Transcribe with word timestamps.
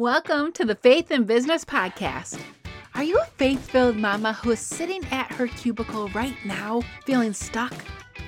Welcome 0.00 0.52
to 0.52 0.64
the 0.64 0.76
Faith 0.76 1.10
and 1.10 1.26
Business 1.26 1.62
Podcast. 1.62 2.40
Are 2.94 3.04
you 3.04 3.18
a 3.18 3.26
faith 3.36 3.70
filled 3.70 3.98
mama 3.98 4.32
who 4.32 4.50
is 4.52 4.58
sitting 4.58 5.04
at 5.10 5.30
her 5.32 5.46
cubicle 5.46 6.08
right 6.14 6.34
now, 6.42 6.80
feeling 7.04 7.34
stuck, 7.34 7.74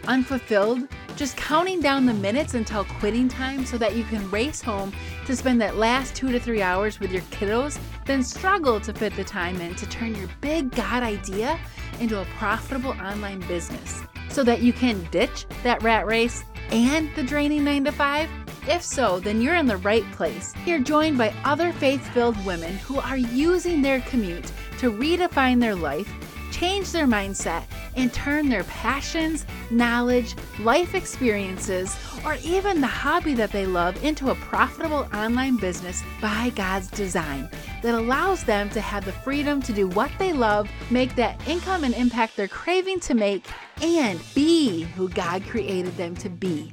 unfulfilled, 0.06 0.86
just 1.16 1.34
counting 1.38 1.80
down 1.80 2.04
the 2.04 2.12
minutes 2.12 2.52
until 2.52 2.84
quitting 2.84 3.26
time 3.26 3.64
so 3.64 3.78
that 3.78 3.96
you 3.96 4.04
can 4.04 4.30
race 4.30 4.60
home 4.60 4.92
to 5.24 5.34
spend 5.34 5.62
that 5.62 5.78
last 5.78 6.14
two 6.14 6.30
to 6.30 6.38
three 6.38 6.60
hours 6.60 7.00
with 7.00 7.10
your 7.10 7.22
kiddos, 7.22 7.78
then 8.04 8.22
struggle 8.22 8.78
to 8.78 8.92
fit 8.92 9.16
the 9.16 9.24
time 9.24 9.58
in 9.62 9.74
to 9.76 9.86
turn 9.86 10.14
your 10.14 10.28
big 10.42 10.72
God 10.72 11.02
idea 11.02 11.58
into 12.00 12.20
a 12.20 12.26
profitable 12.36 12.90
online 13.00 13.40
business 13.48 14.02
so 14.28 14.44
that 14.44 14.60
you 14.60 14.74
can 14.74 15.02
ditch 15.04 15.46
that 15.62 15.82
rat 15.82 16.04
race 16.04 16.44
and 16.70 17.08
the 17.16 17.22
draining 17.22 17.64
9 17.64 17.84
to 17.84 17.92
5? 17.92 18.41
If 18.68 18.82
so, 18.82 19.18
then 19.18 19.40
you're 19.40 19.56
in 19.56 19.66
the 19.66 19.76
right 19.78 20.08
place. 20.12 20.54
You're 20.64 20.78
joined 20.78 21.18
by 21.18 21.34
other 21.44 21.72
faith 21.72 22.06
filled 22.10 22.42
women 22.46 22.76
who 22.78 23.00
are 23.00 23.16
using 23.16 23.82
their 23.82 24.00
commute 24.02 24.52
to 24.78 24.90
redefine 24.90 25.60
their 25.60 25.74
life, 25.74 26.12
change 26.52 26.92
their 26.92 27.06
mindset, 27.06 27.64
and 27.96 28.12
turn 28.12 28.48
their 28.48 28.64
passions, 28.64 29.46
knowledge, 29.70 30.36
life 30.60 30.94
experiences, 30.94 31.96
or 32.24 32.36
even 32.44 32.80
the 32.80 32.86
hobby 32.86 33.34
that 33.34 33.50
they 33.50 33.66
love 33.66 34.02
into 34.04 34.30
a 34.30 34.34
profitable 34.36 35.08
online 35.12 35.56
business 35.56 36.02
by 36.20 36.50
God's 36.54 36.88
design 36.88 37.48
that 37.82 37.94
allows 37.94 38.44
them 38.44 38.70
to 38.70 38.80
have 38.80 39.04
the 39.04 39.12
freedom 39.12 39.60
to 39.62 39.72
do 39.72 39.88
what 39.88 40.10
they 40.18 40.32
love, 40.32 40.70
make 40.90 41.16
that 41.16 41.36
income 41.48 41.82
and 41.82 41.94
impact 41.94 42.36
they're 42.36 42.46
craving 42.46 43.00
to 43.00 43.14
make, 43.14 43.44
and 43.82 44.20
be 44.34 44.82
who 44.82 45.08
God 45.08 45.42
created 45.44 45.96
them 45.96 46.14
to 46.16 46.28
be. 46.28 46.72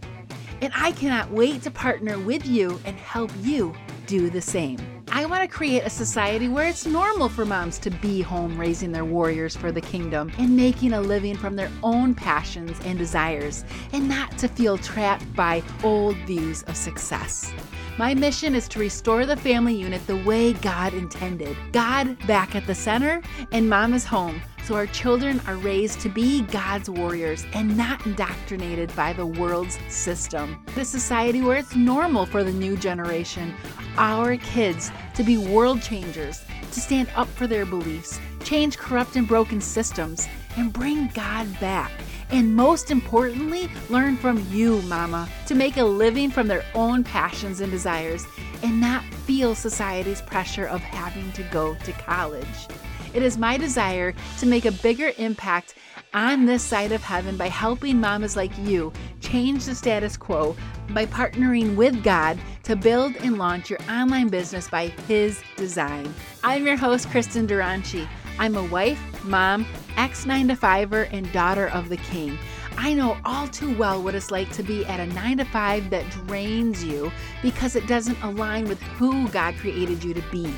And 0.62 0.74
I 0.76 0.92
cannot 0.92 1.32
wait 1.32 1.62
to 1.64 1.72
partner 1.72 2.20
with 2.20 2.46
you 2.46 2.80
and 2.86 2.98
help 2.98 3.32
you 3.42 3.74
do 4.08 4.30
the 4.30 4.42
same. 4.42 4.80
I 5.12 5.26
want 5.26 5.42
to 5.42 5.48
create 5.48 5.84
a 5.84 5.90
society 5.90 6.48
where 6.48 6.68
it's 6.68 6.86
normal 6.86 7.30
for 7.30 7.46
moms 7.46 7.80
to 7.80 7.90
be 7.90 8.22
home 8.22 8.60
raising 8.60 8.92
their 8.92 9.06
warriors 9.06 9.56
for 9.56 9.72
the 9.72 9.82
kingdom 9.82 10.32
and 10.38 10.56
making 10.56 10.94
a 10.94 11.02
living 11.02 11.36
from 11.36 11.56
their 11.56 11.72
own 11.82 12.14
passions 12.14 12.80
and 12.86 12.98
desires, 12.98 13.64
and 13.92 14.08
not 14.08 14.38
to 14.38 14.48
feel 14.48 14.78
trapped 14.78 15.34
by 15.36 15.64
old 15.84 16.16
views 16.28 16.64
of 16.64 16.76
success. 16.76 17.52
My 17.98 18.14
mission 18.14 18.56
is 18.56 18.68
to 18.70 18.80
restore 18.80 19.26
the 19.26 19.36
family 19.36 19.76
unit 19.76 20.06
the 20.08 20.24
way 20.24 20.54
God 20.54 20.94
intended. 20.94 21.58
God 21.72 22.16
back 22.28 22.56
at 22.56 22.68
the 22.68 22.76
center, 22.76 23.22
and 23.52 23.70
mom 23.70 23.94
is 23.94 24.06
home 24.06 24.42
so 24.70 24.76
our 24.76 24.86
children 24.86 25.42
are 25.48 25.56
raised 25.56 26.00
to 26.00 26.10
be 26.10 26.44
God's 26.44 26.92
warriors 26.92 27.44
and 27.54 27.76
not 27.76 28.06
indoctrinated 28.06 28.96
by 28.96 29.14
the 29.14 29.26
world's 29.26 29.80
system. 29.88 30.64
The 30.76 30.86
society 30.86 31.42
where 31.42 31.58
it's 31.58 31.76
normal 31.76 32.28
for 32.28 32.44
the 32.44 32.52
new 32.52 32.78
generation, 32.78 33.56
our 33.98 34.38
kids, 34.38 34.92
to 35.16 35.24
be 35.24 35.40
world 35.40 35.82
changers, 35.82 36.44
to 36.72 36.80
stand 36.80 37.10
up 37.16 37.28
for 37.30 37.48
their 37.48 37.66
beliefs, 37.66 38.20
change 38.44 38.78
corrupt 38.78 39.16
and 39.16 39.28
broken 39.28 39.60
systems, 39.60 40.28
and 40.56 40.72
bring 40.72 41.08
God 41.16 41.48
back. 41.60 41.92
And 42.30 42.56
most 42.56 42.92
importantly, 42.92 43.72
learn 43.90 44.18
from 44.18 44.46
you, 44.52 44.84
Mama, 44.84 45.28
to 45.48 45.56
make 45.56 45.78
a 45.78 45.84
living 45.84 46.30
from 46.30 46.46
their 46.46 46.64
own 46.76 47.04
passions 47.04 47.60
and 47.62 47.72
desires 47.72 48.24
and 48.62 48.80
not 48.80 49.04
feel 49.26 49.56
society's 49.56 50.22
pressure 50.22 50.68
of 50.68 50.82
having 50.82 51.32
to 51.32 51.42
go 51.46 51.74
to 51.74 51.92
college. 51.94 52.68
It 53.14 53.24
is 53.24 53.38
my 53.38 53.58
desire 53.58 54.14
to 54.38 54.46
make 54.46 54.66
a 54.66 54.72
bigger 54.72 55.12
impact 55.18 55.76
on 56.14 56.46
this 56.46 56.64
side 56.64 56.92
of 56.92 57.04
heaven 57.04 57.38
by 57.38 57.48
helping 57.48 58.00
mamas 58.00 58.36
like 58.36 58.56
you 58.60 58.94
change 59.20 59.66
the 59.66 59.74
status 59.74 60.16
quo 60.16 60.56
by 60.92 61.06
partnering 61.08 61.76
with 61.76 62.04
God 62.04 62.38
to 62.64 62.76
build 62.76 63.16
and 63.18 63.38
launch 63.38 63.70
your 63.70 63.80
online 63.90 64.28
business 64.28 64.70
by 64.70 64.88
His 65.08 65.42
design. 65.56 66.14
I'm 66.44 66.66
your 66.66 66.78
host, 66.78 67.10
Kristen 67.10 67.48
Duranci. 67.48 68.08
I'm 68.38 68.56
a 68.56 68.64
wife, 68.66 69.02
mom, 69.26 69.66
ex 69.98 70.26
9 70.26 70.48
to 70.48 70.56
5er, 70.56 71.12
and 71.12 71.32
daughter 71.32 71.68
of 71.70 71.90
the 71.90 71.98
King. 71.98 72.38
I 72.78 72.94
know 72.94 73.18
all 73.26 73.48
too 73.48 73.76
well 73.78 74.02
what 74.02 74.16
it's 74.16 74.32
like 74.32 74.52
to 74.54 74.64
be 74.64 74.86
at 74.86 75.00
a 75.00 75.08
9 75.08 75.40
to 75.40 75.46
5 75.46 75.90
that 75.90 76.10
drains 76.12 76.84
you 76.84 77.12
because 77.42 77.76
it 77.76 77.88
doesn't 77.88 78.22
align 78.22 78.66
with 78.66 78.82
who 78.82 79.28
God 79.30 79.56
created 79.56 80.04
you 80.04 80.14
to 80.14 80.22
be. 80.32 80.54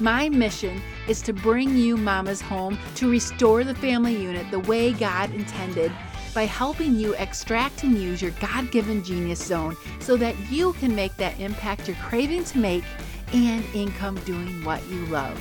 My 0.00 0.28
mission 0.28 0.80
is 1.08 1.22
to 1.22 1.32
bring 1.32 1.76
you 1.76 1.96
mamas 1.96 2.40
home 2.40 2.78
to 2.96 3.10
restore 3.10 3.64
the 3.64 3.74
family 3.74 4.16
unit 4.16 4.50
the 4.50 4.60
way 4.60 4.92
God 4.92 5.32
intended 5.34 5.92
by 6.34 6.46
helping 6.46 6.96
you 6.96 7.14
extract 7.14 7.84
and 7.84 7.96
use 7.96 8.22
your 8.22 8.30
God 8.32 8.70
given 8.70 9.04
genius 9.04 9.44
zone 9.44 9.76
so 10.00 10.16
that 10.16 10.34
you 10.50 10.72
can 10.74 10.94
make 10.94 11.16
that 11.16 11.38
impact 11.38 11.86
you're 11.86 11.96
craving 11.98 12.44
to 12.44 12.58
make 12.58 12.84
and 13.32 13.64
income 13.74 14.16
doing 14.24 14.64
what 14.64 14.86
you 14.88 15.04
love. 15.06 15.38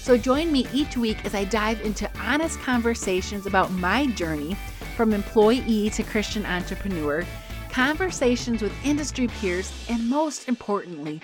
So 0.00 0.18
join 0.18 0.50
me 0.50 0.66
each 0.72 0.96
week 0.96 1.24
as 1.24 1.34
I 1.34 1.44
dive 1.44 1.80
into 1.82 2.10
honest 2.20 2.58
conversations 2.60 3.46
about 3.46 3.70
my 3.70 4.06
journey 4.06 4.56
from 4.96 5.12
employee 5.12 5.90
to 5.90 6.02
Christian 6.02 6.44
entrepreneur, 6.44 7.24
conversations 7.70 8.62
with 8.62 8.72
industry 8.84 9.28
peers, 9.28 9.72
and 9.88 10.08
most 10.08 10.48
importantly, 10.48 11.20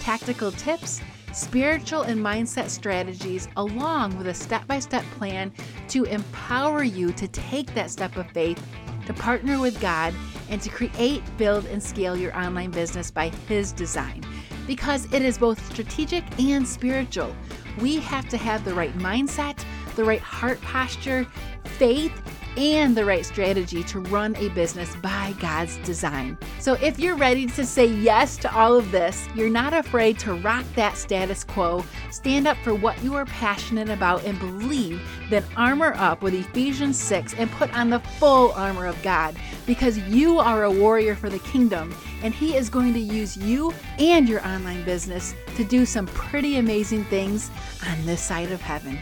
tactical 0.00 0.52
tips 0.52 1.00
spiritual 1.32 2.02
and 2.02 2.20
mindset 2.20 2.68
strategies, 2.68 3.48
along 3.56 4.16
with 4.16 4.26
a 4.26 4.34
step 4.34 4.66
by 4.66 4.78
step 4.78 5.04
plan 5.16 5.52
to 5.88 6.04
empower 6.04 6.82
you 6.82 7.12
to 7.12 7.28
take 7.28 7.72
that 7.74 7.90
step 7.90 8.16
of 8.16 8.30
faith, 8.30 8.64
to 9.06 9.12
partner 9.14 9.60
with 9.60 9.80
God, 9.80 10.14
and 10.48 10.60
to 10.62 10.68
create, 10.68 11.22
build, 11.36 11.64
and 11.66 11.82
scale 11.82 12.16
your 12.16 12.36
online 12.36 12.70
business 12.70 13.10
by 13.10 13.28
His 13.48 13.72
design. 13.72 14.22
Because 14.66 15.12
it 15.12 15.22
is 15.22 15.38
both 15.38 15.64
strategic 15.72 16.24
and 16.40 16.66
spiritual. 16.66 17.34
We 17.80 17.96
have 18.00 18.28
to 18.28 18.36
have 18.36 18.64
the 18.64 18.74
right 18.74 18.96
mindset, 18.98 19.64
the 19.96 20.04
right 20.04 20.20
heart 20.20 20.60
posture, 20.60 21.26
faith, 21.64 22.12
and 22.56 22.96
the 22.96 23.04
right 23.04 23.24
strategy 23.24 23.82
to 23.84 24.00
run 24.00 24.36
a 24.36 24.48
business 24.50 24.94
by 24.96 25.34
God's 25.40 25.76
design. 25.78 26.36
So, 26.58 26.74
if 26.74 26.98
you're 26.98 27.16
ready 27.16 27.46
to 27.46 27.64
say 27.64 27.86
yes 27.86 28.36
to 28.38 28.54
all 28.54 28.76
of 28.76 28.90
this, 28.90 29.28
you're 29.34 29.50
not 29.50 29.72
afraid 29.72 30.18
to 30.20 30.34
rock 30.34 30.64
that 30.76 30.96
status 30.96 31.44
quo, 31.44 31.84
stand 32.10 32.46
up 32.46 32.56
for 32.58 32.74
what 32.74 33.02
you 33.02 33.14
are 33.14 33.26
passionate 33.26 33.88
about, 33.88 34.24
and 34.24 34.38
believe, 34.38 35.00
then 35.28 35.44
armor 35.56 35.94
up 35.96 36.22
with 36.22 36.34
Ephesians 36.34 36.98
6 36.98 37.34
and 37.34 37.50
put 37.52 37.72
on 37.76 37.90
the 37.90 38.00
full 38.00 38.52
armor 38.52 38.86
of 38.86 39.00
God 39.02 39.36
because 39.66 39.98
you 39.98 40.38
are 40.38 40.64
a 40.64 40.70
warrior 40.70 41.14
for 41.14 41.28
the 41.28 41.38
kingdom 41.40 41.94
and 42.22 42.34
He 42.34 42.56
is 42.56 42.68
going 42.68 42.92
to 42.94 43.00
use 43.00 43.36
you 43.36 43.72
and 43.98 44.28
your 44.28 44.46
online 44.46 44.84
business 44.84 45.34
to 45.56 45.64
do 45.64 45.86
some 45.86 46.06
pretty 46.06 46.56
amazing 46.56 47.04
things 47.04 47.50
on 47.88 48.04
this 48.06 48.22
side 48.22 48.52
of 48.52 48.60
heaven. 48.60 48.98